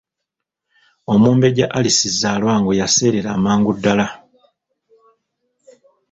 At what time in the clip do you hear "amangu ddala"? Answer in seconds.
3.37-4.07